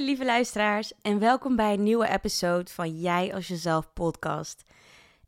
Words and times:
Lieve 0.00 0.24
luisteraars 0.24 0.92
en 1.02 1.18
welkom 1.18 1.56
bij 1.56 1.72
een 1.72 1.82
nieuwe 1.82 2.08
episode 2.08 2.70
van 2.70 3.00
Jij 3.00 3.34
als 3.34 3.48
Jezelf 3.48 3.92
podcast. 3.92 4.62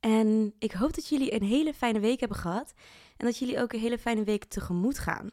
En 0.01 0.55
ik 0.59 0.73
hoop 0.73 0.95
dat 0.95 1.09
jullie 1.09 1.35
een 1.35 1.43
hele 1.43 1.75
fijne 1.75 2.01
week 2.01 2.21
hebben 2.21 2.39
gehad 2.39 2.73
en 3.17 3.27
dat 3.27 3.39
jullie 3.39 3.61
ook 3.61 3.73
een 3.73 3.81
hele 3.81 3.99
fijne 3.99 4.25
week 4.25 4.45
tegemoet 4.45 4.99
gaan. 4.99 5.31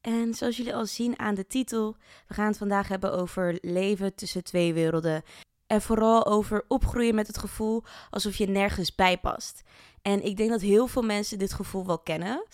En 0.00 0.34
zoals 0.34 0.56
jullie 0.56 0.74
al 0.74 0.86
zien 0.86 1.18
aan 1.18 1.34
de 1.34 1.46
titel, 1.46 1.96
we 2.28 2.34
gaan 2.34 2.46
het 2.46 2.58
vandaag 2.58 2.88
hebben 2.88 3.12
over 3.12 3.58
leven 3.60 4.14
tussen 4.14 4.44
twee 4.44 4.72
werelden. 4.72 5.22
En 5.66 5.82
vooral 5.82 6.26
over 6.26 6.64
opgroeien 6.68 7.14
met 7.14 7.26
het 7.26 7.38
gevoel 7.38 7.82
alsof 8.10 8.36
je 8.36 8.48
nergens 8.48 8.94
bij 8.94 9.18
past. 9.18 9.62
En 10.02 10.24
ik 10.24 10.36
denk 10.36 10.50
dat 10.50 10.60
heel 10.60 10.86
veel 10.86 11.02
mensen 11.02 11.38
dit 11.38 11.52
gevoel 11.52 11.86
wel 11.86 11.98
kennen. 11.98 12.44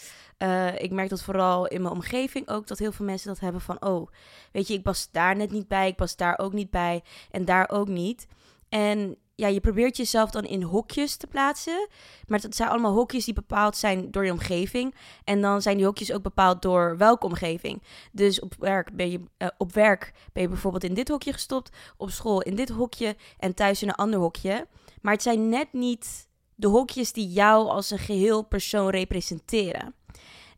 Uh, 0.43 0.81
ik 0.81 0.91
merk 0.91 1.09
dat 1.09 1.23
vooral 1.23 1.67
in 1.67 1.83
mijn 1.83 1.95
omgeving 1.95 2.49
ook 2.49 2.67
dat 2.67 2.79
heel 2.79 2.93
veel 2.93 3.05
mensen 3.05 3.29
dat 3.29 3.41
hebben 3.41 3.61
van, 3.61 3.85
oh, 3.85 4.09
weet 4.53 4.69
je, 4.69 4.75
ik 4.75 4.83
pas 4.83 5.11
daar 5.11 5.37
net 5.37 5.51
niet 5.51 5.69
bij, 5.69 5.89
ik 5.89 5.97
pas 5.97 6.17
daar 6.17 6.39
ook 6.39 6.53
niet 6.53 6.71
bij 6.71 7.03
en 7.31 7.45
daar 7.45 7.69
ook 7.71 7.89
niet. 7.89 8.27
En 8.69 9.17
ja, 9.41 9.49
je 9.49 9.61
probeert 9.61 9.97
jezelf 9.97 10.31
dan 10.31 10.45
in 10.45 10.63
hokjes 10.63 11.17
te 11.17 11.27
plaatsen. 11.27 11.89
Maar 12.27 12.41
dat 12.41 12.57
zijn 12.57 12.69
allemaal 12.69 12.93
hokjes 12.93 13.25
die 13.25 13.35
bepaald 13.35 13.77
zijn 13.77 14.11
door 14.11 14.25
je 14.25 14.33
omgeving. 14.33 14.95
En 15.25 15.41
dan 15.41 15.63
zijn 15.63 15.77
die 15.77 15.87
hokjes 15.87 16.13
ook 16.13 16.23
bepaald 16.23 16.63
door 16.63 16.97
welke 16.97 17.27
omgeving. 17.27 17.83
Dus 18.13 18.41
op 18.41 18.55
werk 18.59 18.97
ben 18.97 19.11
je, 19.11 19.21
uh, 19.39 19.49
op 19.59 19.73
werk 19.73 20.13
ben 20.33 20.43
je 20.43 20.49
bijvoorbeeld 20.49 20.85
in 20.85 20.95
dit 20.95 21.09
hokje 21.09 21.33
gestopt. 21.33 21.77
Op 21.97 22.11
school 22.11 22.41
in 22.41 22.55
dit 22.55 22.69
hokje. 22.69 23.17
En 23.39 23.55
thuis 23.55 23.83
in 23.83 23.89
een 23.89 23.95
ander 23.95 24.21
hokje. 24.21 24.67
Maar 25.01 25.13
het 25.13 25.23
zijn 25.23 25.49
net 25.49 25.73
niet 25.73 26.29
de 26.55 26.67
hokjes 26.67 27.13
die 27.13 27.29
jou 27.29 27.69
als 27.69 27.91
een 27.91 27.99
geheel 27.99 28.43
persoon 28.43 28.91
representeren. 28.91 29.95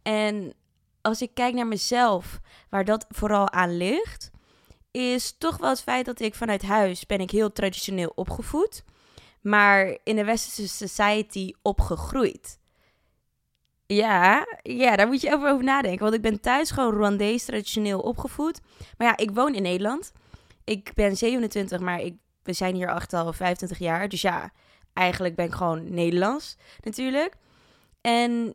En 0.02 0.52
als 1.00 1.22
ik 1.22 1.34
kijk 1.34 1.54
naar 1.54 1.66
mezelf, 1.66 2.40
waar 2.68 2.84
dat 2.84 3.06
vooral 3.08 3.50
aan 3.50 3.76
ligt, 3.76 4.30
is 4.90 5.34
toch 5.38 5.56
wel 5.56 5.70
het 5.70 5.82
feit 5.82 6.04
dat 6.04 6.20
ik 6.20 6.34
vanuit 6.34 6.62
huis 6.62 7.06
ben 7.06 7.20
ik 7.20 7.30
heel 7.30 7.52
traditioneel 7.52 8.12
opgevoed, 8.14 8.84
maar 9.40 9.98
in 10.04 10.16
de 10.16 10.24
westerse 10.24 10.68
society 10.68 11.52
opgegroeid. 11.62 12.60
Ja, 13.86 14.46
ja, 14.62 14.96
daar 14.96 15.06
moet 15.06 15.20
je 15.20 15.28
even 15.28 15.50
over 15.50 15.64
nadenken. 15.64 16.02
Want 16.02 16.14
ik 16.14 16.22
ben 16.22 16.40
thuis 16.40 16.70
gewoon 16.70 16.94
Rwandees 16.94 17.44
traditioneel 17.44 18.00
opgevoed. 18.00 18.60
Maar 18.96 19.06
ja, 19.06 19.16
ik 19.16 19.30
woon 19.30 19.54
in 19.54 19.62
Nederland. 19.62 20.12
Ik 20.64 20.90
ben 20.94 21.16
27, 21.16 21.80
maar 21.80 22.00
ik, 22.00 22.14
we 22.42 22.52
zijn 22.52 22.74
hier 22.74 22.90
achter 22.90 23.18
al 23.18 23.32
25 23.32 23.78
jaar. 23.78 24.08
Dus 24.08 24.20
ja, 24.20 24.52
eigenlijk 24.92 25.34
ben 25.34 25.46
ik 25.46 25.52
gewoon 25.52 25.94
Nederlands 25.94 26.56
natuurlijk. 26.80 27.34
En 28.00 28.54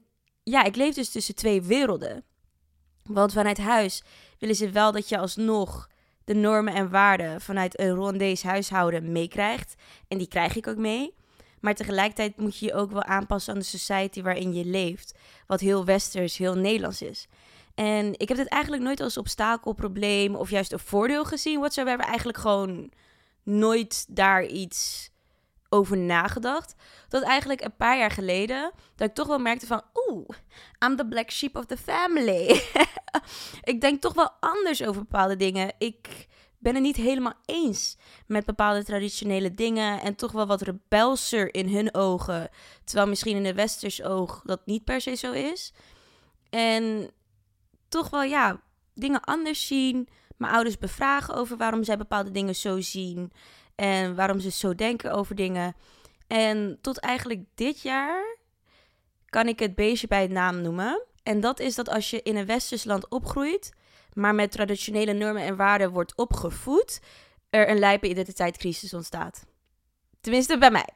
ja, 0.50 0.64
ik 0.64 0.76
leef 0.76 0.94
dus 0.94 1.10
tussen 1.10 1.36
twee 1.36 1.62
werelden. 1.62 2.24
Want 3.04 3.34
vanuit 3.34 3.58
huis 3.58 4.04
willen 4.40 4.56
ze 4.56 4.70
wel 4.70 4.92
dat 4.92 5.10
je 5.10 5.18
alsnog 5.18 5.90
de 6.24 6.34
normen 6.34 6.74
en 6.74 6.90
waarden 6.90 7.42
vanuit 7.42 7.80
een 7.80 7.94
Rwandees 7.96 8.44
huishouden 8.44 9.12
meekrijgt. 9.12 9.76
En 10.08 10.18
die 10.18 10.28
krijg 10.28 10.56
ik 10.56 10.68
ook 10.68 10.78
mee. 10.78 11.16
Maar 11.60 11.76
tegelijkertijd 11.76 12.38
moet 12.38 12.58
je 12.58 12.66
je 12.66 12.74
ook 12.74 12.92
wel 12.92 13.04
aanpassen 13.04 13.54
aan 13.54 13.60
de 13.60 13.66
society 13.66 14.22
waarin 14.22 14.54
je 14.54 14.66
leeft. 14.66 15.14
Wat 15.48 15.60
heel 15.60 15.86
westers, 15.86 16.38
heel 16.38 16.56
Nederlands 16.56 17.02
is. 17.02 17.28
En 17.76 18.20
ik 18.20 18.28
heb 18.28 18.38
dit 18.38 18.48
eigenlijk 18.48 18.84
nooit 18.84 19.02
als 19.02 19.18
obstakel, 19.18 19.74
probleem 19.74 20.36
of 20.36 20.50
juist 20.50 20.72
een 20.72 20.80
voordeel 20.80 21.26
gezien. 21.26 21.62
We 21.62 21.84
eigenlijk 21.86 22.38
gewoon 22.38 22.92
nooit 23.44 24.06
daar 24.10 24.46
iets 24.46 25.10
over 25.70 25.98
nagedacht. 25.98 26.76
Dat 27.08 27.24
eigenlijk 27.24 27.62
een 27.62 27.76
paar 27.76 27.98
jaar 27.98 28.12
geleden, 28.12 28.72
dat 28.96 29.10
ik 29.10 29.16
toch 29.16 29.28
wel 29.28 29.40
merkte 29.40 29.66
van, 29.66 29.82
oeh, 30.08 30.28
I'm 30.86 30.96
the 30.96 31.08
black 31.08 31.32
sheep 31.32 31.56
of 31.56 31.66
the 31.66 31.78
family. 31.78 32.62
ik 33.72 33.82
denk 33.82 34.02
toch 34.02 34.14
wel 34.14 34.32
anders 34.40 34.84
over 34.84 35.02
bepaalde 35.02 35.36
dingen. 35.36 35.74
Ik 35.78 36.28
ben 36.60 36.74
het 36.74 36.84
niet 36.84 36.96
helemaal 36.96 37.34
eens 37.46 37.98
met 38.28 38.46
bepaalde 38.46 38.84
traditionele 38.84 39.54
dingen 39.54 40.02
en 40.02 40.16
toch 40.16 40.32
wel 40.32 40.48
wat 40.48 40.62
rebelser 40.62 41.54
in 41.54 41.70
hun 41.70 41.94
ogen. 41.94 42.50
Terwijl 42.84 43.08
misschien 43.08 43.36
in 43.36 43.44
de 43.44 43.54
westers 43.54 44.04
oog 44.04 44.42
dat 44.44 44.66
niet 44.66 44.84
per 44.84 45.02
se 45.02 45.16
zo 45.16 45.32
is. 45.32 45.74
En 46.50 47.12
toch 47.88 48.10
wel, 48.10 48.24
ja, 48.24 48.62
dingen 48.94 49.22
anders 49.22 49.68
zien. 49.68 50.08
Mijn 50.38 50.54
ouders 50.54 50.78
bevragen 50.78 51.36
over 51.36 51.58
waarom 51.58 51.84
zij 51.84 51.98
bepaalde 51.98 52.32
dingen 52.32 52.56
zo 52.56 52.82
zien. 52.82 53.32
En 53.78 54.16
waarom 54.16 54.40
ze 54.40 54.52
zo 54.52 54.76
denken 54.76 55.12
over 55.12 55.36
dingen. 55.36 55.76
En 56.28 56.78
tot 56.82 57.00
eigenlijk 57.00 57.44
dit 57.56 57.82
jaar 57.82 58.38
kan 59.26 59.48
ik 59.48 59.60
het 59.60 59.76
beestje 59.76 60.08
bij 60.08 60.22
het 60.22 60.32
naam 60.32 60.62
noemen. 60.62 61.04
En 61.24 61.40
dat 61.40 61.60
is 61.60 61.76
dat 61.76 61.90
als 61.90 62.10
je 62.10 62.22
in 62.24 62.36
een 62.36 62.46
westers 62.46 62.84
land 62.84 63.10
opgroeit, 63.10 63.74
maar 64.14 64.36
met 64.36 64.52
traditionele 64.52 65.14
normen 65.14 65.42
en 65.42 65.56
waarden 65.56 65.92
wordt 65.92 66.16
opgevoed, 66.16 67.00
er 67.50 67.70
een 67.70 67.80
lijpe 67.80 68.10
identiteitscrisis 68.10 68.94
ontstaat. 68.94 69.46
Tenminste, 70.22 70.58
bij 70.58 70.72
mij. 70.72 70.90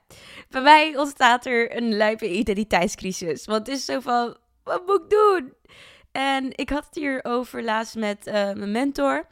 Bij 0.50 0.62
mij 0.62 0.98
ontstaat 0.98 1.46
er 1.46 1.76
een 1.76 1.94
lijpe 1.94 2.30
identiteitscrisis. 2.30 3.46
Want 3.46 3.68
het 3.68 3.78
is 3.78 3.86
zo 3.86 4.00
van, 4.00 4.38
wat 4.64 4.86
moet 4.86 5.02
ik 5.02 5.10
doen? 5.10 5.54
En 6.12 6.58
ik 6.58 6.70
had 6.70 6.86
het 6.86 6.96
hier 6.96 7.20
over 7.24 7.64
laatst 7.64 7.96
met 7.96 8.28
uh, 8.28 8.34
mijn 8.34 8.72
mentor. 8.72 9.28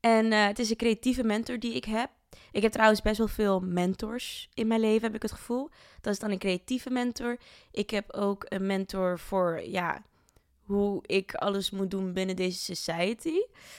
En 0.00 0.32
uh, 0.32 0.46
het 0.46 0.58
is 0.58 0.70
een 0.70 0.76
creatieve 0.76 1.24
mentor 1.24 1.58
die 1.58 1.74
ik 1.74 1.84
heb. 1.84 2.10
Ik 2.54 2.62
heb 2.62 2.72
trouwens 2.72 3.02
best 3.02 3.18
wel 3.18 3.28
veel 3.28 3.60
mentors 3.60 4.48
in 4.54 4.66
mijn 4.66 4.80
leven, 4.80 5.02
heb 5.02 5.14
ik 5.14 5.22
het 5.22 5.32
gevoel. 5.32 5.70
Dat 6.00 6.12
is 6.12 6.18
dan 6.18 6.30
een 6.30 6.38
creatieve 6.38 6.90
mentor. 6.90 7.36
Ik 7.70 7.90
heb 7.90 8.12
ook 8.12 8.46
een 8.48 8.66
mentor 8.66 9.18
voor, 9.18 9.62
ja, 9.62 10.02
hoe 10.62 11.02
ik 11.06 11.34
alles 11.34 11.70
moet 11.70 11.90
doen 11.90 12.12
binnen 12.12 12.36
deze 12.36 12.74
society. 12.74 13.38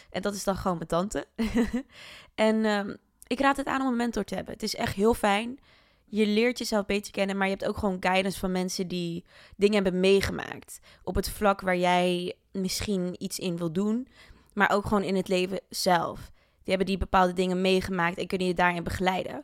En 0.09 0.21
dat 0.21 0.33
is 0.33 0.43
dan 0.43 0.55
gewoon 0.55 0.77
mijn 0.77 0.89
tante. 0.89 1.25
en 2.35 2.65
um, 2.65 2.97
ik 3.27 3.39
raad 3.39 3.57
het 3.57 3.67
aan 3.67 3.81
om 3.81 3.87
een 3.87 3.95
mentor 3.95 4.23
te 4.23 4.35
hebben. 4.35 4.53
Het 4.53 4.63
is 4.63 4.75
echt 4.75 4.95
heel 4.95 5.13
fijn. 5.13 5.59
Je 6.05 6.27
leert 6.27 6.57
jezelf 6.57 6.85
beter 6.85 7.11
kennen, 7.11 7.37
maar 7.37 7.47
je 7.47 7.53
hebt 7.53 7.67
ook 7.67 7.77
gewoon 7.77 7.97
guidance 7.99 8.39
van 8.39 8.51
mensen 8.51 8.87
die 8.87 9.23
dingen 9.55 9.83
hebben 9.83 9.99
meegemaakt. 9.99 10.79
Op 11.03 11.15
het 11.15 11.29
vlak 11.29 11.61
waar 11.61 11.77
jij 11.77 12.33
misschien 12.51 13.15
iets 13.23 13.39
in 13.39 13.57
wil 13.57 13.71
doen, 13.71 14.07
maar 14.53 14.71
ook 14.71 14.85
gewoon 14.85 15.03
in 15.03 15.15
het 15.15 15.27
leven 15.27 15.59
zelf. 15.69 16.33
Die 16.65 16.75
hebben 16.75 16.85
die 16.85 16.97
bepaalde 16.97 17.33
dingen 17.33 17.61
meegemaakt 17.61 18.17
en 18.17 18.27
kunnen 18.27 18.47
je 18.47 18.53
daarin 18.53 18.83
begeleiden. 18.83 19.43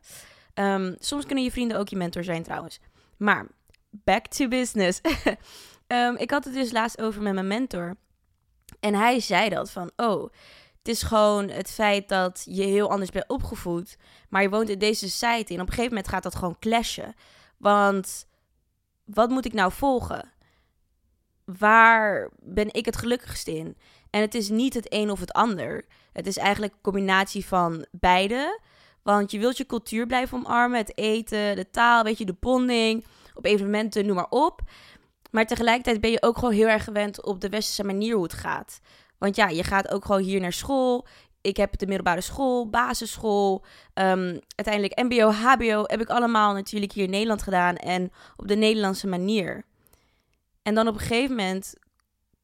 Um, 0.53 0.95
soms 0.99 1.25
kunnen 1.25 1.43
je 1.43 1.51
vrienden 1.51 1.77
ook 1.77 1.87
je 1.87 1.95
mentor 1.95 2.23
zijn 2.23 2.43
trouwens. 2.43 2.79
Maar 3.17 3.47
back 3.89 4.27
to 4.27 4.47
business. 4.47 5.01
um, 5.87 6.15
ik 6.25 6.31
had 6.31 6.43
het 6.43 6.53
dus 6.53 6.71
laatst 6.71 7.01
over 7.01 7.21
met 7.21 7.33
mijn 7.33 7.47
mentor. 7.47 7.95
En 8.79 8.93
hij 8.93 9.19
zei 9.19 9.49
dat 9.49 9.71
van, 9.71 9.91
oh, 9.95 10.23
het 10.77 10.87
is 10.87 11.03
gewoon 11.03 11.49
het 11.49 11.71
feit 11.71 12.09
dat 12.09 12.43
je 12.49 12.63
heel 12.63 12.89
anders 12.89 13.09
bent 13.09 13.29
opgevoed. 13.29 13.97
Maar 14.29 14.41
je 14.41 14.49
woont 14.49 14.69
in 14.69 14.79
deze 14.79 15.09
society. 15.09 15.53
En 15.53 15.61
op 15.61 15.67
een 15.67 15.73
gegeven 15.73 15.89
moment 15.89 16.07
gaat 16.07 16.23
dat 16.23 16.35
gewoon 16.35 16.59
clashen. 16.59 17.13
Want 17.57 18.27
wat 19.05 19.29
moet 19.29 19.45
ik 19.45 19.53
nou 19.53 19.71
volgen? 19.71 20.31
Waar 21.45 22.29
ben 22.39 22.73
ik 22.73 22.85
het 22.85 22.97
gelukkigst 22.97 23.47
in? 23.47 23.77
En 24.11 24.21
het 24.21 24.35
is 24.35 24.49
niet 24.49 24.73
het 24.73 24.93
een 24.93 25.11
of 25.11 25.19
het 25.19 25.31
ander. 25.31 25.85
Het 26.13 26.27
is 26.27 26.37
eigenlijk 26.37 26.73
een 26.73 26.81
combinatie 26.81 27.45
van 27.45 27.85
beide. 27.91 28.59
Want 29.03 29.31
je 29.31 29.39
wilt 29.39 29.57
je 29.57 29.65
cultuur 29.65 30.05
blijven 30.05 30.37
omarmen, 30.37 30.77
het 30.77 30.97
eten, 30.97 31.55
de 31.55 31.69
taal, 31.71 32.03
weet 32.03 32.17
je, 32.17 32.25
de 32.25 32.35
bonding, 32.39 33.05
op 33.33 33.45
evenementen, 33.45 34.05
noem 34.05 34.15
maar 34.15 34.29
op. 34.29 34.61
Maar 35.31 35.45
tegelijkertijd 35.45 36.01
ben 36.01 36.11
je 36.11 36.21
ook 36.21 36.37
gewoon 36.37 36.53
heel 36.53 36.67
erg 36.67 36.83
gewend 36.83 37.25
op 37.25 37.41
de 37.41 37.49
westerse 37.49 37.83
manier 37.83 38.13
hoe 38.15 38.23
het 38.23 38.33
gaat. 38.33 38.79
Want 39.17 39.35
ja, 39.35 39.47
je 39.47 39.63
gaat 39.63 39.91
ook 39.91 40.05
gewoon 40.05 40.21
hier 40.21 40.39
naar 40.39 40.53
school. 40.53 41.07
Ik 41.41 41.57
heb 41.57 41.77
de 41.77 41.85
middelbare 41.85 42.21
school, 42.21 42.69
basisschool, 42.69 43.65
um, 43.93 44.39
uiteindelijk 44.55 45.03
MBO, 45.03 45.31
HBO 45.31 45.83
heb 45.85 46.01
ik 46.01 46.09
allemaal 46.09 46.53
natuurlijk 46.53 46.91
hier 46.91 47.03
in 47.03 47.09
Nederland 47.09 47.41
gedaan 47.41 47.75
en 47.75 48.11
op 48.35 48.47
de 48.47 48.55
Nederlandse 48.55 49.07
manier. 49.07 49.65
En 50.61 50.75
dan 50.75 50.87
op 50.87 50.93
een 50.93 50.99
gegeven 50.99 51.35
moment 51.35 51.73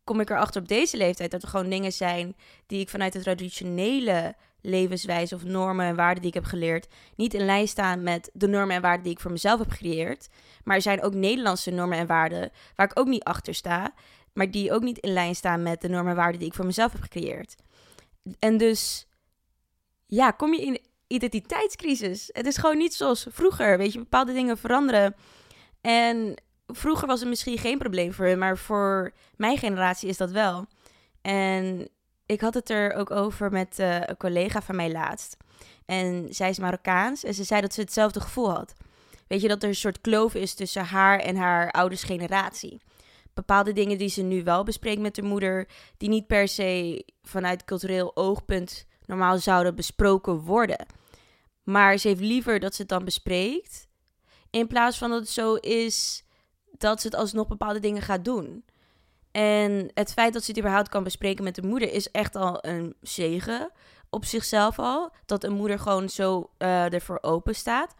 kom 0.07 0.19
ik 0.19 0.29
erachter 0.29 0.61
op 0.61 0.67
deze 0.67 0.97
leeftijd 0.97 1.31
dat 1.31 1.41
er 1.43 1.47
gewoon 1.47 1.69
dingen 1.69 1.91
zijn 1.91 2.35
die 2.65 2.79
ik 2.79 2.89
vanuit 2.89 3.13
de 3.13 3.21
traditionele 3.21 4.35
levenswijze 4.61 5.35
of 5.35 5.43
normen 5.43 5.85
en 5.85 5.95
waarden 5.95 6.21
die 6.21 6.29
ik 6.29 6.33
heb 6.33 6.45
geleerd, 6.45 6.87
niet 7.15 7.33
in 7.33 7.45
lijn 7.45 7.67
staan 7.67 8.03
met 8.03 8.29
de 8.33 8.47
normen 8.47 8.75
en 8.75 8.81
waarden 8.81 9.03
die 9.03 9.11
ik 9.11 9.19
voor 9.19 9.31
mezelf 9.31 9.59
heb 9.59 9.69
gecreëerd. 9.69 10.29
Maar 10.63 10.75
er 10.75 10.81
zijn 10.81 11.01
ook 11.01 11.13
Nederlandse 11.13 11.71
normen 11.71 11.97
en 11.97 12.07
waarden 12.07 12.51
waar 12.75 12.89
ik 12.91 12.99
ook 12.99 13.07
niet 13.07 13.23
achter 13.23 13.53
sta, 13.53 13.93
maar 14.33 14.51
die 14.51 14.71
ook 14.71 14.81
niet 14.81 14.97
in 14.97 15.13
lijn 15.13 15.35
staan 15.35 15.63
met 15.63 15.81
de 15.81 15.89
normen 15.89 16.11
en 16.11 16.17
waarden 16.17 16.39
die 16.39 16.49
ik 16.49 16.55
voor 16.55 16.65
mezelf 16.65 16.91
heb 16.91 17.01
gecreëerd. 17.01 17.55
En 18.39 18.57
dus, 18.57 19.07
ja, 20.05 20.31
kom 20.31 20.53
je 20.53 20.61
in 20.61 20.79
identiteitscrisis. 21.07 22.29
Het 22.31 22.45
is 22.45 22.57
gewoon 22.57 22.77
niet 22.77 22.93
zoals 22.93 23.27
vroeger, 23.29 23.77
weet 23.77 23.93
je, 23.93 23.99
bepaalde 23.99 24.33
dingen 24.33 24.57
veranderen. 24.57 25.15
En 25.81 26.35
vroeger 26.67 27.07
was 27.07 27.19
het 27.19 27.29
misschien 27.29 27.57
geen 27.57 27.77
probleem 27.77 28.13
voor 28.13 28.25
hun, 28.25 28.39
maar 28.39 28.57
voor 28.57 29.13
mijn 29.35 29.57
generatie 29.57 30.09
is 30.09 30.17
dat 30.17 30.31
wel. 30.31 30.65
En 31.21 31.89
ik 32.25 32.41
had 32.41 32.53
het 32.53 32.69
er 32.69 32.93
ook 32.93 33.11
over 33.11 33.51
met 33.51 33.79
uh, 33.79 33.99
een 33.99 34.17
collega 34.17 34.61
van 34.61 34.75
mij 34.75 34.91
laatst. 34.91 35.37
En 35.85 36.27
zij 36.29 36.49
is 36.49 36.59
Marokkaans 36.59 37.23
en 37.23 37.33
ze 37.33 37.43
zei 37.43 37.61
dat 37.61 37.73
ze 37.73 37.81
hetzelfde 37.81 38.19
gevoel 38.19 38.51
had. 38.51 38.75
Weet 39.27 39.41
je, 39.41 39.47
dat 39.47 39.63
er 39.63 39.69
een 39.69 39.75
soort 39.75 40.01
kloof 40.01 40.33
is 40.35 40.53
tussen 40.53 40.85
haar 40.85 41.19
en 41.19 41.35
haar 41.35 41.71
ouders 41.71 42.03
generatie. 42.03 42.81
Bepaalde 43.33 43.73
dingen 43.73 43.97
die 43.97 44.09
ze 44.09 44.21
nu 44.21 44.43
wel 44.43 44.63
bespreekt 44.63 45.01
met 45.01 45.17
haar 45.17 45.25
moeder, 45.25 45.67
die 45.97 46.09
niet 46.09 46.27
per 46.27 46.47
se 46.47 47.03
vanuit 47.23 47.65
cultureel 47.65 48.15
oogpunt 48.15 48.85
normaal 49.05 49.37
zouden 49.37 49.75
besproken 49.75 50.39
worden. 50.39 50.85
Maar 51.63 51.97
ze 51.97 52.07
heeft 52.07 52.21
liever 52.21 52.59
dat 52.59 52.75
ze 52.75 52.81
het 52.81 52.89
dan 52.89 53.05
bespreekt, 53.05 53.87
in 54.49 54.67
plaats 54.67 54.97
van 54.97 55.09
dat 55.09 55.19
het 55.19 55.29
zo 55.29 55.55
is 55.55 56.23
dat 56.77 57.01
ze 57.01 57.07
het 57.07 57.15
alsnog 57.15 57.47
bepaalde 57.47 57.79
dingen 57.79 58.01
gaat 58.01 58.25
doen. 58.25 58.63
En 59.31 59.91
het 59.93 60.13
feit 60.13 60.33
dat 60.33 60.43
ze 60.43 60.51
het 60.51 60.59
überhaupt 60.59 60.89
kan 60.89 61.03
bespreken 61.03 61.43
met 61.43 61.55
de 61.55 61.67
moeder 61.67 61.93
is 61.93 62.11
echt 62.11 62.35
al 62.35 62.65
een 62.65 62.95
zegen 63.01 63.71
op 64.09 64.25
zichzelf 64.25 64.79
al. 64.79 65.11
Dat 65.25 65.43
een 65.43 65.53
moeder 65.53 65.79
gewoon 65.79 66.09
zo 66.09 66.49
uh, 66.57 66.93
ervoor 66.93 67.17
open 67.21 67.55
staat. 67.55 67.95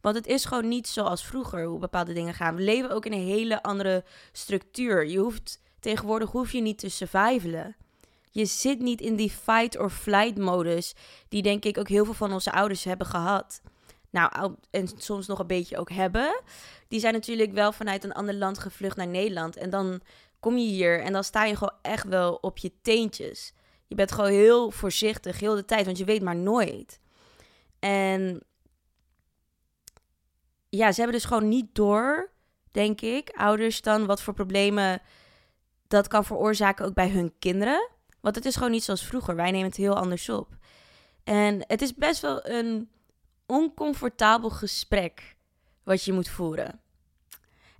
Want 0.00 0.16
het 0.16 0.26
is 0.26 0.44
gewoon 0.44 0.68
niet 0.68 0.88
zoals 0.88 1.24
vroeger 1.24 1.64
hoe 1.64 1.78
bepaalde 1.78 2.12
dingen 2.12 2.34
gaan. 2.34 2.56
We 2.56 2.62
leven 2.62 2.90
ook 2.90 3.06
in 3.06 3.12
een 3.12 3.26
hele 3.26 3.62
andere 3.62 4.04
structuur. 4.32 5.06
Je 5.06 5.18
hoeft 5.18 5.60
tegenwoordig 5.80 6.30
hoef 6.30 6.52
je 6.52 6.60
niet 6.60 6.78
te 6.78 6.88
survivalen. 6.88 7.76
Je 8.30 8.44
zit 8.44 8.78
niet 8.78 9.00
in 9.00 9.16
die 9.16 9.30
fight 9.30 9.78
or 9.78 9.90
flight 9.90 10.38
modus 10.38 10.94
die 11.28 11.42
denk 11.42 11.64
ik 11.64 11.78
ook 11.78 11.88
heel 11.88 12.04
veel 12.04 12.14
van 12.14 12.32
onze 12.32 12.52
ouders 12.52 12.84
hebben 12.84 13.06
gehad. 13.06 13.60
Nou, 14.12 14.54
en 14.70 14.88
soms 14.96 15.26
nog 15.26 15.38
een 15.38 15.46
beetje 15.46 15.78
ook 15.78 15.90
hebben. 15.90 16.42
Die 16.88 17.00
zijn 17.00 17.12
natuurlijk 17.12 17.52
wel 17.52 17.72
vanuit 17.72 18.04
een 18.04 18.12
ander 18.12 18.34
land 18.34 18.58
gevlucht 18.58 18.96
naar 18.96 19.06
Nederland. 19.06 19.56
En 19.56 19.70
dan 19.70 20.00
kom 20.40 20.56
je 20.56 20.66
hier 20.66 21.00
en 21.00 21.12
dan 21.12 21.24
sta 21.24 21.44
je 21.44 21.56
gewoon 21.56 21.78
echt 21.82 22.06
wel 22.06 22.34
op 22.34 22.58
je 22.58 22.72
teentjes. 22.82 23.52
Je 23.86 23.94
bent 23.94 24.12
gewoon 24.12 24.30
heel 24.30 24.70
voorzichtig 24.70 25.40
heel 25.40 25.54
de 25.54 25.64
tijd, 25.64 25.84
want 25.84 25.98
je 25.98 26.04
weet 26.04 26.22
maar 26.22 26.36
nooit. 26.36 27.00
En 27.78 28.42
ja, 30.68 30.92
ze 30.92 31.00
hebben 31.00 31.20
dus 31.20 31.28
gewoon 31.28 31.48
niet 31.48 31.74
door, 31.74 32.30
denk 32.70 33.00
ik, 33.00 33.30
ouders 33.30 33.82
dan 33.82 34.06
wat 34.06 34.22
voor 34.22 34.34
problemen 34.34 35.02
dat 35.88 36.08
kan 36.08 36.24
veroorzaken 36.24 36.86
ook 36.86 36.94
bij 36.94 37.10
hun 37.10 37.32
kinderen. 37.38 37.88
Want 38.20 38.34
het 38.34 38.44
is 38.44 38.54
gewoon 38.54 38.70
niet 38.70 38.84
zoals 38.84 39.06
vroeger. 39.06 39.36
Wij 39.36 39.50
nemen 39.50 39.66
het 39.66 39.76
heel 39.76 39.96
anders 39.96 40.28
op. 40.28 40.48
En 41.24 41.64
het 41.66 41.82
is 41.82 41.94
best 41.94 42.20
wel 42.20 42.48
een 42.48 42.90
oncomfortabel 43.52 44.50
gesprek 44.50 45.36
wat 45.84 46.04
je 46.04 46.12
moet 46.12 46.28
voeren. 46.28 46.80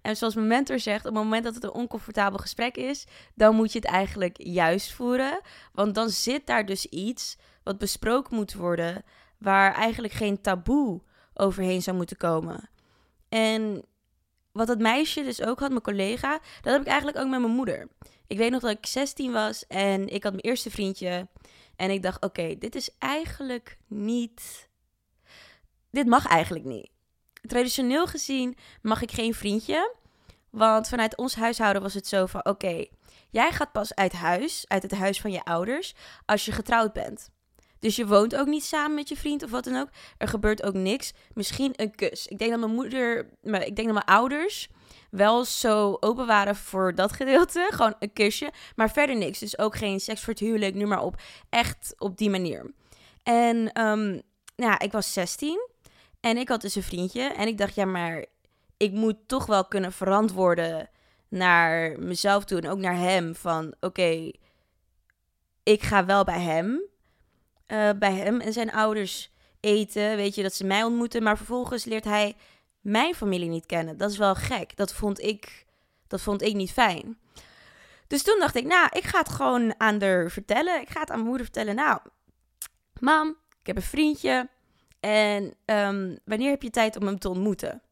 En 0.02 0.16
zoals 0.16 0.34
mijn 0.34 0.46
mentor 0.46 0.78
zegt, 0.78 1.06
op 1.06 1.14
het 1.14 1.22
moment 1.22 1.44
dat 1.44 1.54
het 1.54 1.64
een 1.64 1.72
oncomfortabel 1.72 2.38
gesprek 2.38 2.76
is, 2.76 3.06
dan 3.34 3.54
moet 3.54 3.72
je 3.72 3.78
het 3.78 3.88
eigenlijk 3.88 4.36
juist 4.38 4.92
voeren. 4.92 5.40
Want 5.72 5.94
dan 5.94 6.10
zit 6.10 6.46
daar 6.46 6.66
dus 6.66 6.86
iets 6.86 7.36
wat 7.62 7.78
besproken 7.78 8.36
moet 8.36 8.54
worden, 8.54 9.02
waar 9.38 9.74
eigenlijk 9.74 10.14
geen 10.14 10.40
taboe 10.40 11.02
overheen 11.34 11.82
zou 11.82 11.96
moeten 11.96 12.16
komen. 12.16 12.70
En 13.28 13.84
wat 14.52 14.66
dat 14.66 14.78
meisje 14.78 15.22
dus 15.22 15.42
ook 15.42 15.60
had, 15.60 15.70
mijn 15.70 15.82
collega, 15.82 16.40
dat 16.60 16.72
heb 16.72 16.82
ik 16.82 16.88
eigenlijk 16.88 17.18
ook 17.18 17.30
met 17.30 17.40
mijn 17.40 17.52
moeder. 17.52 17.88
Ik 18.26 18.38
weet 18.38 18.50
nog 18.50 18.60
dat 18.60 18.70
ik 18.70 18.86
16 18.86 19.32
was 19.32 19.66
en 19.66 20.08
ik 20.08 20.22
had 20.22 20.32
mijn 20.32 20.44
eerste 20.44 20.70
vriendje. 20.70 21.28
En 21.76 21.90
ik 21.90 22.02
dacht, 22.02 22.24
oké, 22.24 22.58
dit 22.58 22.74
is 22.74 22.90
eigenlijk 22.98 23.78
niet. 23.86 24.70
Dit 25.92 26.06
mag 26.06 26.26
eigenlijk 26.26 26.64
niet. 26.64 26.90
Traditioneel 27.46 28.06
gezien 28.06 28.56
mag 28.82 29.02
ik 29.02 29.10
geen 29.10 29.34
vriendje. 29.34 29.94
Want 30.50 30.88
vanuit 30.88 31.16
ons 31.16 31.34
huishouden 31.34 31.82
was 31.82 31.94
het 31.94 32.06
zo 32.06 32.26
van: 32.26 32.44
oké, 32.44 32.86
jij 33.30 33.52
gaat 33.52 33.72
pas 33.72 33.94
uit 33.94 34.12
huis, 34.12 34.64
uit 34.68 34.82
het 34.82 34.92
huis 34.92 35.20
van 35.20 35.32
je 35.32 35.44
ouders, 35.44 35.94
als 36.26 36.44
je 36.44 36.52
getrouwd 36.52 36.92
bent. 36.92 37.30
Dus 37.78 37.96
je 37.96 38.06
woont 38.06 38.36
ook 38.36 38.46
niet 38.46 38.64
samen 38.64 38.94
met 38.94 39.08
je 39.08 39.16
vriend 39.16 39.42
of 39.42 39.50
wat 39.50 39.64
dan 39.64 39.80
ook. 39.80 39.88
Er 40.18 40.28
gebeurt 40.28 40.62
ook 40.62 40.74
niks. 40.74 41.12
Misschien 41.34 41.72
een 41.76 41.94
kus. 41.94 42.26
Ik 42.26 42.38
denk 42.38 42.50
dat 42.50 42.60
mijn 42.60 42.72
moeder, 42.72 43.18
ik 43.42 43.76
denk 43.76 43.76
dat 43.76 43.92
mijn 43.92 44.18
ouders 44.18 44.68
wel 45.10 45.44
zo 45.44 45.96
open 46.00 46.26
waren 46.26 46.56
voor 46.56 46.94
dat 46.94 47.12
gedeelte. 47.22 47.66
Gewoon 47.70 47.94
een 47.98 48.12
kusje. 48.12 48.50
Maar 48.76 48.90
verder 48.90 49.16
niks. 49.16 49.38
Dus 49.38 49.58
ook 49.58 49.76
geen 49.76 50.00
seks 50.00 50.20
voor 50.20 50.32
het 50.32 50.42
huwelijk, 50.42 50.74
nu 50.74 50.86
maar 50.86 51.02
op. 51.02 51.20
Echt 51.50 51.94
op 51.98 52.16
die 52.16 52.30
manier. 52.30 52.74
En 53.22 53.56
um, 53.56 54.22
nou, 54.56 54.70
ja, 54.70 54.78
ik 54.78 54.92
was 54.92 55.12
16. 55.12 55.70
En 56.22 56.36
ik 56.36 56.48
had 56.48 56.60
dus 56.60 56.74
een 56.74 56.82
vriendje. 56.82 57.22
En 57.22 57.46
ik 57.46 57.58
dacht, 57.58 57.74
ja, 57.74 57.84
maar 57.84 58.24
ik 58.76 58.92
moet 58.92 59.16
toch 59.26 59.46
wel 59.46 59.64
kunnen 59.64 59.92
verantwoorden 59.92 60.90
naar 61.28 61.98
mezelf 61.98 62.44
toe. 62.44 62.60
En 62.60 62.70
ook 62.70 62.78
naar 62.78 62.96
hem. 62.96 63.34
Van 63.34 63.74
oké, 63.80 64.30
ik 65.62 65.82
ga 65.82 66.04
wel 66.04 66.24
bij 66.24 66.40
hem. 66.40 66.82
Uh, 67.66 67.90
bij 67.98 68.14
hem 68.14 68.40
en 68.40 68.52
zijn 68.52 68.72
ouders 68.72 69.32
eten. 69.60 70.16
Weet 70.16 70.34
je, 70.34 70.42
dat 70.42 70.54
ze 70.54 70.64
mij 70.64 70.82
ontmoeten. 70.82 71.22
Maar 71.22 71.36
vervolgens 71.36 71.84
leert 71.84 72.04
hij 72.04 72.36
mijn 72.80 73.14
familie 73.14 73.48
niet 73.48 73.66
kennen. 73.66 73.96
Dat 73.96 74.10
is 74.10 74.18
wel 74.18 74.34
gek. 74.34 74.76
Dat 74.76 74.92
vond 74.94 75.20
ik, 75.20 75.66
dat 76.06 76.20
vond 76.20 76.42
ik 76.42 76.54
niet 76.54 76.72
fijn. 76.72 77.18
Dus 78.06 78.22
toen 78.22 78.38
dacht 78.38 78.54
ik, 78.54 78.64
nou, 78.64 78.88
ik 78.92 79.04
ga 79.04 79.18
het 79.18 79.28
gewoon 79.28 79.74
aan 79.80 80.02
haar 80.02 80.30
vertellen. 80.30 80.80
Ik 80.80 80.90
ga 80.90 81.00
het 81.00 81.10
aan 81.10 81.16
mijn 81.16 81.28
moeder 81.28 81.46
vertellen. 81.46 81.74
Nou, 81.74 82.00
mam, 83.00 83.28
ik 83.60 83.66
heb 83.66 83.76
een 83.76 83.82
vriendje. 83.82 84.48
En 85.02 85.54
um, 85.64 86.18
wanneer 86.24 86.50
heb 86.50 86.62
je 86.62 86.70
tijd 86.70 86.96
om 86.96 87.06
hem 87.06 87.18
te 87.18 87.28
ontmoeten? 87.28 87.82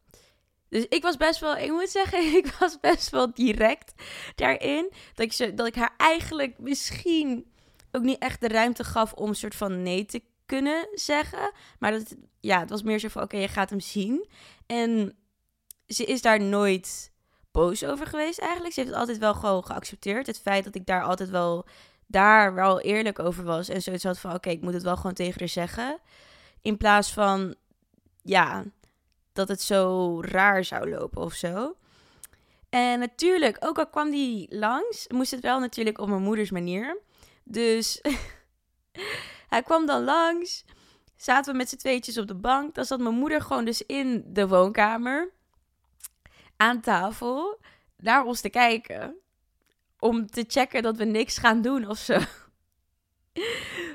Dus 0.68 0.86
ik 0.88 1.02
was 1.02 1.16
best 1.16 1.40
wel, 1.40 1.56
ik 1.56 1.70
moet 1.70 1.88
zeggen, 1.88 2.18
ik 2.44 2.46
was 2.58 2.80
best 2.80 3.10
wel 3.10 3.34
direct 3.34 3.92
daarin. 4.34 4.92
Dat 5.14 5.26
ik, 5.26 5.32
ze, 5.32 5.54
dat 5.54 5.66
ik 5.66 5.74
haar 5.74 5.94
eigenlijk 5.96 6.58
misschien 6.58 7.52
ook 7.90 8.02
niet 8.02 8.18
echt 8.18 8.40
de 8.40 8.48
ruimte 8.48 8.84
gaf 8.84 9.12
om 9.12 9.28
een 9.28 9.34
soort 9.34 9.54
van 9.54 9.82
nee 9.82 10.04
te 10.04 10.22
kunnen 10.46 10.88
zeggen. 10.92 11.52
Maar 11.78 11.90
dat, 11.92 12.16
ja, 12.40 12.60
het 12.60 12.70
was 12.70 12.82
meer 12.82 12.98
zo 12.98 13.08
van, 13.08 13.22
oké, 13.22 13.36
je 13.36 13.48
gaat 13.48 13.70
hem 13.70 13.80
zien. 13.80 14.28
En 14.66 15.16
ze 15.86 16.04
is 16.04 16.22
daar 16.22 16.40
nooit 16.40 17.12
boos 17.50 17.84
over 17.84 18.06
geweest 18.06 18.38
eigenlijk. 18.38 18.74
Ze 18.74 18.80
heeft 18.80 18.92
het 18.92 19.00
altijd 19.00 19.18
wel 19.18 19.34
gewoon 19.34 19.64
geaccepteerd. 19.64 20.26
Het 20.26 20.40
feit 20.40 20.64
dat 20.64 20.74
ik 20.74 20.86
daar 20.86 21.02
altijd 21.02 21.30
wel, 21.30 21.66
daar 22.06 22.54
wel 22.54 22.80
eerlijk 22.80 23.18
over 23.18 23.44
was. 23.44 23.68
En 23.68 23.82
zoiets 23.82 24.04
had 24.04 24.18
van, 24.18 24.34
oké, 24.34 24.50
ik 24.50 24.62
moet 24.62 24.72
het 24.72 24.82
wel 24.82 24.96
gewoon 24.96 25.14
tegen 25.14 25.38
haar 25.38 25.48
zeggen. 25.48 25.98
In 26.62 26.76
plaats 26.76 27.12
van, 27.12 27.54
ja, 28.22 28.64
dat 29.32 29.48
het 29.48 29.62
zo 29.62 30.20
raar 30.22 30.64
zou 30.64 30.90
lopen 30.90 31.22
of 31.22 31.32
zo. 31.32 31.76
En 32.68 32.98
natuurlijk, 32.98 33.56
ook 33.60 33.78
al 33.78 33.86
kwam 33.86 34.10
die 34.10 34.56
langs, 34.56 35.08
moest 35.08 35.30
het 35.30 35.40
wel 35.40 35.60
natuurlijk 35.60 35.98
op 35.98 36.08
mijn 36.08 36.22
moeders 36.22 36.50
manier. 36.50 37.00
Dus 37.44 38.00
hij 39.52 39.62
kwam 39.62 39.86
dan 39.86 40.04
langs. 40.04 40.64
Zaten 41.16 41.52
we 41.52 41.58
met 41.58 41.68
z'n 41.68 41.76
tweetjes 41.76 42.18
op 42.18 42.26
de 42.26 42.34
bank. 42.34 42.74
Dan 42.74 42.84
zat 42.84 43.00
mijn 43.00 43.14
moeder 43.14 43.40
gewoon 43.40 43.64
dus 43.64 43.82
in 43.86 44.24
de 44.26 44.48
woonkamer. 44.48 45.30
Aan 46.56 46.80
tafel. 46.80 47.58
Naar 47.96 48.24
ons 48.24 48.40
te 48.40 48.48
kijken. 48.48 49.16
Om 49.98 50.26
te 50.26 50.44
checken 50.48 50.82
dat 50.82 50.96
we 50.96 51.04
niks 51.04 51.38
gaan 51.38 51.62
doen 51.62 51.88
of 51.88 51.98
zo. 51.98 52.18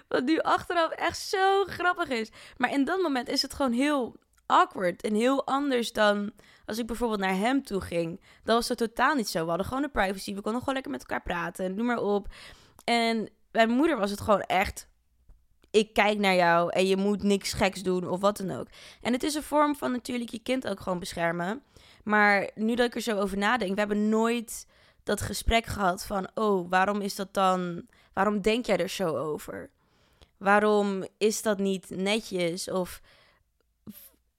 Wat 0.07 0.23
nu 0.23 0.39
achteraf 0.39 0.91
echt 0.91 1.17
zo 1.17 1.63
grappig 1.63 2.09
is. 2.09 2.31
Maar 2.57 2.71
in 2.71 2.85
dat 2.85 3.01
moment 3.01 3.29
is 3.29 3.41
het 3.41 3.53
gewoon 3.53 3.71
heel 3.71 4.15
awkward 4.45 5.01
en 5.01 5.15
heel 5.15 5.45
anders 5.45 5.91
dan 5.91 6.31
als 6.65 6.77
ik 6.77 6.87
bijvoorbeeld 6.87 7.19
naar 7.19 7.35
hem 7.35 7.63
toe 7.63 7.81
ging. 7.81 8.21
Dat 8.43 8.55
was 8.55 8.67
het 8.67 8.77
totaal 8.77 9.15
niet 9.15 9.29
zo. 9.29 9.43
We 9.43 9.49
hadden 9.49 9.67
gewoon 9.67 9.81
de 9.81 9.89
privacy. 9.89 10.33
We 10.33 10.41
konden 10.41 10.59
gewoon 10.59 10.73
lekker 10.73 10.91
met 10.91 11.01
elkaar 11.01 11.21
praten. 11.21 11.75
Noem 11.75 11.85
maar 11.85 12.01
op. 12.01 12.27
En 12.83 13.29
bij 13.51 13.65
mijn 13.65 13.77
moeder 13.77 13.97
was 13.97 14.11
het 14.11 14.21
gewoon 14.21 14.41
echt. 14.41 14.87
Ik 15.71 15.93
kijk 15.93 16.17
naar 16.17 16.35
jou 16.35 16.71
en 16.71 16.87
je 16.87 16.97
moet 16.97 17.23
niks 17.23 17.53
geks 17.53 17.83
doen 17.83 18.07
of 18.07 18.19
wat 18.19 18.37
dan 18.37 18.51
ook. 18.51 18.67
En 19.01 19.13
het 19.13 19.23
is 19.23 19.35
een 19.35 19.43
vorm 19.43 19.75
van 19.75 19.91
natuurlijk 19.91 20.29
je 20.29 20.39
kind 20.39 20.67
ook 20.67 20.79
gewoon 20.79 20.99
beschermen. 20.99 21.63
Maar 22.03 22.49
nu 22.55 22.75
dat 22.75 22.85
ik 22.85 22.95
er 22.95 23.01
zo 23.01 23.19
over 23.19 23.37
nadenk, 23.37 23.73
we 23.73 23.79
hebben 23.79 24.09
nooit 24.09 24.67
dat 25.03 25.21
gesprek 25.21 25.65
gehad 25.65 26.05
van: 26.05 26.27
oh, 26.33 26.69
waarom 26.69 27.01
is 27.01 27.15
dat 27.15 27.33
dan? 27.33 27.85
Waarom 28.13 28.41
denk 28.41 28.65
jij 28.65 28.77
er 28.77 28.89
zo 28.89 29.17
over? 29.17 29.69
Waarom 30.37 31.07
is 31.17 31.41
dat 31.41 31.57
niet 31.57 31.89
netjes? 31.89 32.69
Of 32.69 33.01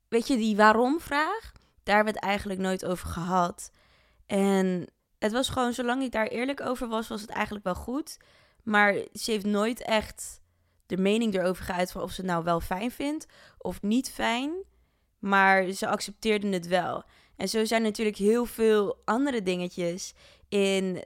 weet 0.09 0.27
je, 0.27 0.37
die 0.37 0.57
waarom-vraag, 0.57 1.53
daar 1.83 1.95
hebben 1.95 2.15
we 2.15 2.19
het 2.19 2.29
eigenlijk 2.29 2.61
nooit 2.61 2.85
over 2.85 3.09
gehad. 3.09 3.71
En 4.27 4.89
het 5.19 5.33
was 5.33 5.49
gewoon, 5.49 5.73
zolang 5.73 6.03
ik 6.03 6.13
daar 6.13 6.27
eerlijk 6.27 6.61
over 6.61 6.89
was, 6.89 7.09
was 7.09 7.21
het 7.21 7.31
eigenlijk 7.31 7.65
wel 7.65 7.75
goed. 7.75 8.17
Maar 8.63 8.95
ze 9.13 9.31
heeft 9.31 9.47
nooit 9.47 9.83
echt 9.83 10.41
de 10.87 10.97
mening 10.97 11.35
erover 11.35 11.65
geuit 11.65 11.93
van 11.93 12.03
of 12.03 12.11
ze 12.13 12.21
het 12.21 12.31
nou 12.31 12.45
wel 12.45 12.61
fijn 12.61 12.91
vindt 12.91 13.27
of 13.59 13.83
niet 13.83 14.11
fijn. 14.11 14.53
Maar 15.19 15.71
ze 15.71 15.89
accepteerde 15.89 16.49
het 16.49 16.67
wel. 16.67 17.05
En 17.37 17.49
zo 17.49 17.65
zijn 17.65 17.83
natuurlijk 17.83 18.17
heel 18.17 18.45
veel 18.45 19.03
andere 19.05 19.43
dingetjes 19.43 20.15
in, 20.49 21.05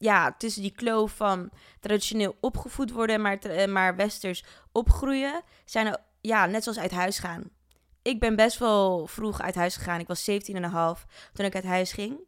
ja, 0.00 0.34
tussen 0.38 0.62
die 0.62 0.72
kloof 0.72 1.12
van 1.12 1.50
traditioneel 1.80 2.36
opgevoed 2.40 2.90
worden, 2.90 3.20
maar, 3.20 3.38
eh, 3.38 3.68
maar 3.68 3.96
westers 3.96 4.44
opgroeien, 4.72 5.42
zijn 5.64 5.86
er, 5.86 5.96
ja, 6.20 6.46
net 6.46 6.62
zoals 6.62 6.78
uit 6.78 6.90
huis 6.90 7.18
gaan 7.18 7.50
ik 8.02 8.20
ben 8.20 8.36
best 8.36 8.58
wel 8.58 9.06
vroeg 9.06 9.40
uit 9.40 9.54
huis 9.54 9.76
gegaan. 9.76 10.00
Ik 10.00 10.06
was 10.06 10.24
17,5 10.24 11.06
toen 11.32 11.46
ik 11.46 11.54
uit 11.54 11.64
huis 11.64 11.92
ging. 11.92 12.18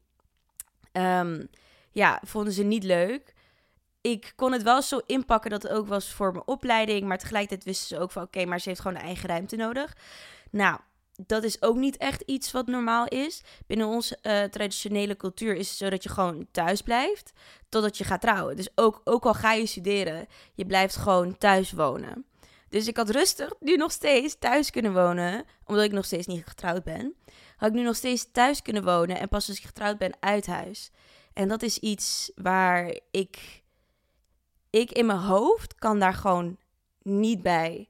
Um, 0.92 1.48
ja, 1.90 2.20
vonden 2.24 2.52
ze 2.52 2.62
niet 2.62 2.84
leuk. 2.84 3.34
Ik 4.00 4.32
kon 4.36 4.52
het 4.52 4.62
wel 4.62 4.82
zo 4.82 5.00
inpakken 5.06 5.50
dat 5.50 5.62
het 5.62 5.72
ook 5.72 5.86
was 5.86 6.12
voor 6.12 6.32
mijn 6.32 6.46
opleiding. 6.46 7.06
Maar 7.06 7.18
tegelijkertijd 7.18 7.64
wisten 7.64 7.96
ze 7.96 8.02
ook 8.02 8.10
van 8.10 8.22
oké, 8.22 8.44
maar 8.44 8.60
ze 8.60 8.68
heeft 8.68 8.80
gewoon 8.80 8.96
een 8.96 9.04
eigen 9.04 9.28
ruimte 9.28 9.56
nodig. 9.56 9.96
Nou, 10.50 10.78
dat 11.26 11.44
is 11.44 11.62
ook 11.62 11.76
niet 11.76 11.96
echt 11.96 12.22
iets 12.26 12.52
wat 12.52 12.66
normaal 12.66 13.06
is. 13.06 13.42
Binnen 13.66 13.86
onze 13.86 14.18
uh, 14.22 14.42
traditionele 14.42 15.16
cultuur 15.16 15.54
is 15.54 15.68
het 15.68 15.78
zo 15.78 15.90
dat 15.90 16.02
je 16.02 16.08
gewoon 16.08 16.46
thuis 16.50 16.82
blijft 16.82 17.32
totdat 17.68 17.98
je 17.98 18.04
gaat 18.04 18.20
trouwen. 18.20 18.56
Dus 18.56 18.68
ook, 18.74 19.00
ook 19.04 19.24
al 19.24 19.34
ga 19.34 19.52
je 19.52 19.66
studeren, 19.66 20.26
je 20.54 20.66
blijft 20.66 20.96
gewoon 20.96 21.38
thuis 21.38 21.72
wonen. 21.72 22.24
Dus 22.68 22.86
ik 22.86 22.96
had 22.96 23.10
rustig 23.10 23.52
nu 23.60 23.76
nog 23.76 23.92
steeds 23.92 24.38
thuis 24.38 24.70
kunnen 24.70 24.92
wonen, 24.92 25.44
omdat 25.64 25.84
ik 25.84 25.92
nog 25.92 26.04
steeds 26.04 26.26
niet 26.26 26.46
getrouwd 26.46 26.84
ben. 26.84 27.14
Had 27.56 27.68
ik 27.68 27.74
nu 27.74 27.82
nog 27.82 27.96
steeds 27.96 28.28
thuis 28.32 28.62
kunnen 28.62 28.84
wonen 28.84 29.18
en 29.18 29.28
pas 29.28 29.48
als 29.48 29.58
ik 29.58 29.64
getrouwd 29.64 29.98
ben 29.98 30.16
uit 30.20 30.46
huis. 30.46 30.90
En 31.32 31.48
dat 31.48 31.62
is 31.62 31.78
iets 31.78 32.32
waar 32.34 32.98
ik, 33.10 33.62
ik 34.70 34.90
in 34.90 35.06
mijn 35.06 35.18
hoofd 35.18 35.74
kan 35.74 35.98
daar 35.98 36.14
gewoon 36.14 36.58
niet 37.02 37.42
bij. 37.42 37.88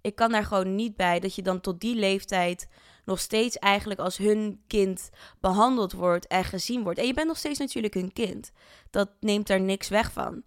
Ik 0.00 0.14
kan 0.14 0.30
daar 0.30 0.44
gewoon 0.44 0.74
niet 0.74 0.96
bij 0.96 1.20
dat 1.20 1.34
je 1.34 1.42
dan 1.42 1.60
tot 1.60 1.80
die 1.80 1.94
leeftijd 1.94 2.68
nog 3.04 3.20
steeds 3.20 3.58
eigenlijk 3.58 4.00
als 4.00 4.16
hun 4.16 4.60
kind 4.66 5.10
behandeld 5.40 5.92
wordt 5.92 6.26
en 6.26 6.44
gezien 6.44 6.82
wordt. 6.82 6.98
En 6.98 7.06
je 7.06 7.14
bent 7.14 7.26
nog 7.26 7.36
steeds 7.36 7.58
natuurlijk 7.58 7.94
hun 7.94 8.12
kind. 8.12 8.52
Dat 8.90 9.10
neemt 9.20 9.46
daar 9.46 9.60
niks 9.60 9.88
weg 9.88 10.12
van. 10.12 10.42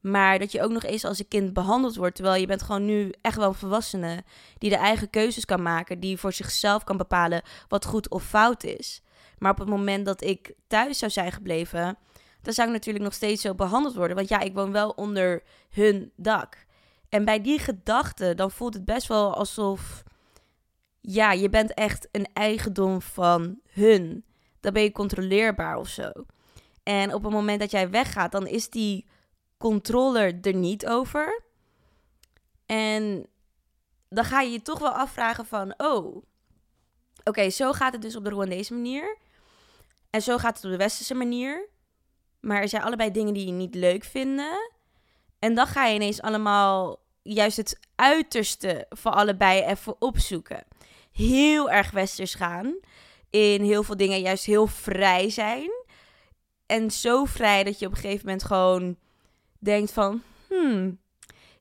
Maar 0.00 0.38
dat 0.38 0.52
je 0.52 0.62
ook 0.62 0.70
nog 0.70 0.82
eens 0.82 1.04
als 1.04 1.18
een 1.18 1.28
kind 1.28 1.52
behandeld 1.52 1.96
wordt. 1.96 2.14
Terwijl 2.14 2.40
je 2.40 2.46
bent 2.46 2.62
gewoon 2.62 2.84
nu 2.84 3.12
echt 3.20 3.36
wel 3.36 3.48
een 3.48 3.54
volwassene. 3.54 4.24
Die 4.58 4.70
de 4.70 4.76
eigen 4.76 5.10
keuzes 5.10 5.44
kan 5.44 5.62
maken. 5.62 6.00
Die 6.00 6.18
voor 6.18 6.32
zichzelf 6.32 6.84
kan 6.84 6.96
bepalen 6.96 7.42
wat 7.68 7.84
goed 7.84 8.10
of 8.10 8.24
fout 8.24 8.64
is. 8.64 9.02
Maar 9.38 9.50
op 9.50 9.58
het 9.58 9.68
moment 9.68 10.06
dat 10.06 10.22
ik 10.22 10.54
thuis 10.66 10.98
zou 10.98 11.10
zijn 11.10 11.32
gebleven. 11.32 11.98
Dan 12.42 12.52
zou 12.52 12.68
ik 12.68 12.74
natuurlijk 12.74 13.04
nog 13.04 13.14
steeds 13.14 13.42
zo 13.42 13.54
behandeld 13.54 13.94
worden. 13.94 14.16
Want 14.16 14.28
ja, 14.28 14.40
ik 14.40 14.54
woon 14.54 14.72
wel 14.72 14.90
onder 14.90 15.42
hun 15.70 16.12
dak. 16.16 16.66
En 17.14 17.24
bij 17.24 17.40
die 17.40 17.58
gedachte, 17.58 18.34
dan 18.34 18.50
voelt 18.50 18.74
het 18.74 18.84
best 18.84 19.06
wel 19.06 19.34
alsof. 19.34 20.02
Ja, 21.00 21.32
je 21.32 21.48
bent 21.48 21.74
echt 21.74 22.08
een 22.10 22.28
eigendom 22.32 23.02
van 23.02 23.60
hun. 23.70 24.24
Dan 24.60 24.72
ben 24.72 24.82
je 24.82 24.92
controleerbaar 24.92 25.76
of 25.76 25.88
zo. 25.88 26.10
En 26.82 27.14
op 27.14 27.22
het 27.22 27.32
moment 27.32 27.60
dat 27.60 27.70
jij 27.70 27.90
weggaat, 27.90 28.32
dan 28.32 28.46
is 28.46 28.70
die 28.70 29.06
controller 29.58 30.38
er 30.40 30.54
niet 30.54 30.86
over. 30.86 31.42
En 32.66 33.26
dan 34.08 34.24
ga 34.24 34.40
je 34.40 34.50
je 34.50 34.62
toch 34.62 34.78
wel 34.78 34.92
afvragen 34.92 35.46
van, 35.46 35.74
oh, 35.76 36.22
oké, 37.24 37.50
zo 37.50 37.72
gaat 37.72 37.92
het 37.92 38.02
dus 38.02 38.16
op 38.16 38.24
de 38.24 38.30
Rwandese 38.30 38.74
manier. 38.74 39.18
En 40.10 40.22
zo 40.22 40.38
gaat 40.38 40.56
het 40.56 40.64
op 40.64 40.70
de 40.70 40.76
westerse 40.76 41.14
manier. 41.14 41.68
Maar 42.40 42.60
er 42.60 42.68
zijn 42.68 42.82
allebei 42.82 43.10
dingen 43.10 43.34
die 43.34 43.46
je 43.46 43.52
niet 43.52 43.74
leuk 43.74 44.04
vinden. 44.04 44.70
En 45.38 45.54
dan 45.54 45.66
ga 45.66 45.86
je 45.86 45.94
ineens 45.94 46.22
allemaal 46.22 47.02
juist 47.24 47.56
het 47.56 47.78
uiterste 47.94 48.86
van 48.88 49.12
allebei 49.12 49.62
even 49.62 50.00
opzoeken. 50.00 50.64
Heel 51.12 51.70
erg 51.70 51.90
westers 51.90 52.34
gaan. 52.34 52.74
In 53.30 53.62
heel 53.62 53.82
veel 53.82 53.96
dingen 53.96 54.20
juist 54.20 54.44
heel 54.44 54.66
vrij 54.66 55.30
zijn. 55.30 55.70
En 56.66 56.90
zo 56.90 57.24
vrij 57.24 57.64
dat 57.64 57.78
je 57.78 57.86
op 57.86 57.92
een 57.92 57.98
gegeven 57.98 58.24
moment 58.24 58.44
gewoon 58.44 58.96
denkt 59.58 59.92
van... 59.92 60.22
Hmm, 60.48 60.98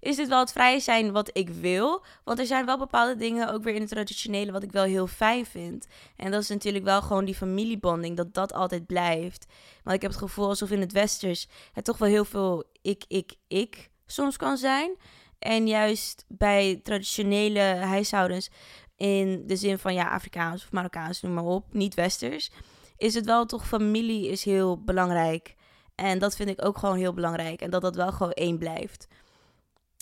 is 0.04 0.16
dit 0.16 0.28
wel 0.28 0.40
het 0.40 0.52
vrij 0.52 0.80
zijn 0.80 1.12
wat 1.12 1.30
ik 1.34 1.50
wil? 1.50 2.04
Want 2.24 2.40
er 2.40 2.46
zijn 2.46 2.66
wel 2.66 2.78
bepaalde 2.78 3.16
dingen 3.16 3.54
ook 3.54 3.64
weer 3.64 3.74
in 3.74 3.82
het 3.82 3.90
traditionele 3.90 4.52
wat 4.52 4.64
ik 4.64 4.72
wel 4.72 4.84
heel 4.84 5.08
fijn 5.08 5.46
vind. 5.46 5.88
En 6.16 6.32
dat 6.32 6.42
is 6.42 6.50
natuurlijk 6.50 6.84
wel 6.84 7.02
gewoon 7.02 7.26
die 7.26 7.36
familiebonding, 7.36 8.18
dat 8.18 8.34
dat 8.34 8.54
altijd 8.54 8.86
blijft. 8.86 9.46
Want 9.84 9.96
ik 9.96 10.02
heb 10.02 10.12
het 10.12 10.20
gevoel 10.20 10.48
alsof 10.48 10.72
in 10.72 10.80
het 10.80 10.92
westers 10.92 11.48
het 11.72 11.86
toch 11.86 11.98
wel 11.98 12.10
heel 12.10 12.26
veel 12.26 12.64
ik, 12.82 13.04
ik, 13.08 13.34
ik 13.48 13.90
soms 14.06 14.38
kan 14.38 14.58
zijn. 14.58 14.98
En 15.44 15.68
juist 15.68 16.26
bij 16.28 16.80
traditionele 16.84 17.60
huishoudens, 17.60 18.50
in 18.96 19.44
de 19.48 19.56
zin 19.56 19.78
van 19.78 19.94
ja, 19.94 20.10
Afrikaans 20.10 20.64
of 20.64 20.72
Marokkaans, 20.72 21.22
noem 21.22 21.34
maar 21.34 21.44
op, 21.44 21.74
niet 21.74 21.94
westers, 21.94 22.52
is 22.98 23.14
het 23.14 23.26
wel 23.26 23.46
toch 23.46 23.68
familie 23.68 24.30
is 24.30 24.44
heel 24.44 24.84
belangrijk. 24.84 25.56
En 25.96 26.20
dat 26.20 26.36
vind 26.36 26.50
ik 26.50 26.66
ook 26.66 26.78
gewoon 26.78 26.98
heel 26.98 27.14
belangrijk. 27.14 27.62
En 27.62 27.70
dat 27.70 27.82
dat 27.82 27.96
wel 27.96 28.12
gewoon 28.12 28.32
één 28.32 28.58
blijft. 28.58 29.08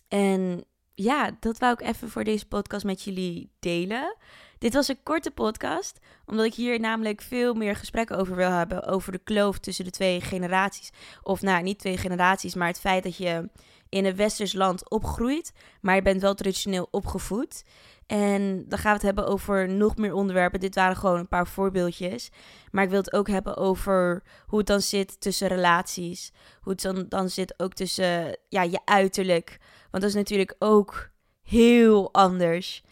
En 0.07 0.63
ja, 0.93 1.37
dat 1.39 1.57
wou 1.57 1.73
ik 1.73 1.81
even 1.81 2.09
voor 2.09 2.23
deze 2.23 2.47
podcast 2.47 2.85
met 2.85 3.03
jullie 3.03 3.51
delen. 3.59 4.17
Dit 4.57 4.73
was 4.73 4.87
een 4.87 5.03
korte 5.03 5.31
podcast, 5.31 5.99
omdat 6.25 6.45
ik 6.45 6.53
hier 6.53 6.79
namelijk 6.79 7.21
veel 7.21 7.53
meer 7.53 7.75
gesprekken 7.75 8.17
over 8.17 8.35
wil 8.35 8.49
hebben. 8.49 8.83
Over 8.83 9.11
de 9.11 9.21
kloof 9.23 9.59
tussen 9.59 9.85
de 9.85 9.91
twee 9.91 10.21
generaties. 10.21 10.91
Of 11.23 11.41
nou, 11.41 11.63
niet 11.63 11.79
twee 11.79 11.97
generaties, 11.97 12.55
maar 12.55 12.67
het 12.67 12.79
feit 12.79 13.03
dat 13.03 13.17
je 13.17 13.49
in 13.91 14.05
een 14.05 14.15
westers 14.15 14.53
land 14.53 14.89
opgroeit, 14.89 15.53
maar 15.81 15.95
je 15.95 16.01
bent 16.01 16.21
wel 16.21 16.33
traditioneel 16.33 16.87
opgevoed. 16.91 17.63
En 18.07 18.65
dan 18.67 18.79
gaan 18.79 18.91
we 18.91 18.97
het 18.97 19.01
hebben 19.01 19.27
over 19.27 19.69
nog 19.69 19.95
meer 19.95 20.13
onderwerpen. 20.13 20.59
Dit 20.59 20.75
waren 20.75 20.95
gewoon 20.95 21.19
een 21.19 21.27
paar 21.27 21.47
voorbeeldjes. 21.47 22.29
Maar 22.71 22.83
ik 22.83 22.89
wil 22.89 22.99
het 22.99 23.13
ook 23.13 23.27
hebben 23.27 23.57
over 23.57 24.23
hoe 24.45 24.57
het 24.57 24.67
dan 24.67 24.81
zit 24.81 25.21
tussen 25.21 25.47
relaties. 25.47 26.31
Hoe 26.61 26.71
het 26.71 26.81
dan, 26.81 27.05
dan 27.09 27.29
zit 27.29 27.53
ook 27.57 27.73
tussen 27.73 28.37
ja, 28.49 28.61
je 28.63 28.79
uiterlijk. 28.85 29.57
Want 29.91 30.03
dat 30.03 30.11
is 30.11 30.13
natuurlijk 30.13 30.55
ook 30.59 31.09
heel 31.43 32.13
anders. 32.13 32.83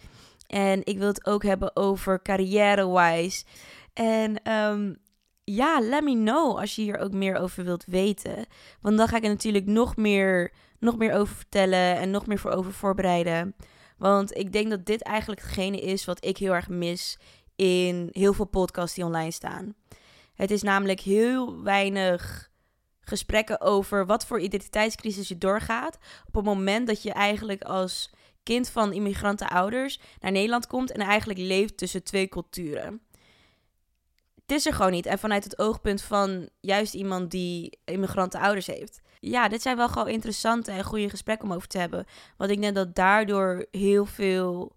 En 0.47 0.85
ik 0.85 0.97
wil 0.97 1.07
het 1.07 1.25
ook 1.25 1.43
hebben 1.43 1.75
over 1.75 2.21
carrière-wise. 2.21 3.43
En 3.93 4.51
um, 4.51 4.97
ja, 5.55 5.79
let 5.79 6.03
me 6.03 6.13
know 6.13 6.57
als 6.57 6.75
je 6.75 6.81
hier 6.81 6.97
ook 6.97 7.11
meer 7.11 7.35
over 7.35 7.63
wilt 7.63 7.85
weten. 7.85 8.45
Want 8.81 8.97
dan 8.97 9.07
ga 9.07 9.17
ik 9.17 9.23
er 9.23 9.29
natuurlijk 9.29 9.65
nog 9.65 9.95
meer, 9.95 10.51
nog 10.79 10.97
meer 10.97 11.13
over 11.13 11.35
vertellen 11.35 11.97
en 11.97 12.11
nog 12.11 12.27
meer 12.27 12.39
voor 12.39 12.51
over 12.51 12.73
voorbereiden. 12.73 13.55
Want 13.97 14.37
ik 14.37 14.51
denk 14.51 14.69
dat 14.69 14.85
dit 14.85 15.01
eigenlijk 15.01 15.41
hetgene 15.41 15.81
is 15.81 16.05
wat 16.05 16.25
ik 16.25 16.37
heel 16.37 16.53
erg 16.53 16.69
mis 16.69 17.19
in 17.55 18.09
heel 18.11 18.33
veel 18.33 18.45
podcasts 18.45 18.95
die 18.95 19.05
online 19.05 19.31
staan. 19.31 19.75
Het 20.33 20.51
is 20.51 20.61
namelijk 20.61 20.99
heel 20.99 21.63
weinig 21.63 22.49
gesprekken 22.99 23.61
over 23.61 24.05
wat 24.05 24.25
voor 24.25 24.39
identiteitscrisis 24.39 25.27
je 25.27 25.37
doorgaat. 25.37 25.97
Op 26.27 26.35
het 26.35 26.43
moment 26.43 26.87
dat 26.87 27.03
je 27.03 27.11
eigenlijk 27.11 27.61
als 27.61 28.11
kind 28.43 28.69
van 28.69 28.93
immigrantenouders 28.93 29.99
naar 30.19 30.31
Nederland 30.31 30.67
komt 30.67 30.91
en 30.91 30.99
eigenlijk 30.99 31.39
leeft 31.39 31.77
tussen 31.77 32.03
twee 32.03 32.27
culturen. 32.27 33.01
Het 34.49 34.57
is 34.57 34.65
er 34.65 34.73
gewoon 34.73 34.91
niet. 34.91 35.05
En 35.05 35.19
vanuit 35.19 35.43
het 35.43 35.59
oogpunt 35.59 36.01
van 36.01 36.49
juist 36.59 36.93
iemand 36.93 37.31
die 37.31 37.79
immigranten 37.85 38.55
heeft 38.65 39.01
ja, 39.19 39.47
dit 39.47 39.61
zijn 39.61 39.77
wel 39.77 39.89
gewoon 39.89 40.07
interessante 40.07 40.71
en 40.71 40.83
goede 40.83 41.09
gesprekken 41.09 41.47
om 41.49 41.55
over 41.55 41.67
te 41.67 41.77
hebben. 41.77 42.05
Want 42.37 42.51
ik 42.51 42.61
denk 42.61 42.75
dat 42.75 42.95
daardoor 42.95 43.65
heel 43.71 44.05
veel, 44.05 44.75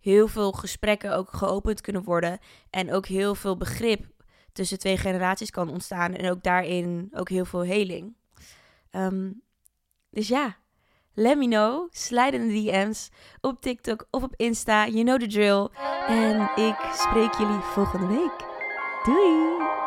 heel 0.00 0.28
veel 0.28 0.52
gesprekken 0.52 1.16
ook 1.16 1.32
geopend 1.32 1.80
kunnen 1.80 2.02
worden. 2.02 2.38
En 2.70 2.92
ook 2.92 3.06
heel 3.06 3.34
veel 3.34 3.56
begrip 3.56 4.06
tussen 4.52 4.78
twee 4.78 4.96
generaties 4.96 5.50
kan 5.50 5.70
ontstaan. 5.70 6.14
En 6.14 6.30
ook 6.30 6.42
daarin 6.42 7.08
ook 7.12 7.28
heel 7.28 7.44
veel 7.44 7.62
heling. 7.62 8.14
Ehm, 8.90 9.30
dus 10.10 10.28
ja, 10.28 10.56
let 11.14 11.38
me 11.38 11.46
know. 11.46 11.88
Slide 11.90 12.36
in 12.36 12.48
de 12.48 12.54
DM's 12.54 13.10
op 13.40 13.60
TikTok 13.60 14.06
of 14.10 14.22
op 14.22 14.34
Insta. 14.36 14.86
You 14.86 15.04
know 15.04 15.18
the 15.18 15.26
drill. 15.26 15.68
En 16.06 16.40
ik 16.40 16.76
spreek 16.92 17.34
jullie 17.34 17.60
volgende 17.60 18.06
week. 18.06 18.49
Doei! 19.06 19.79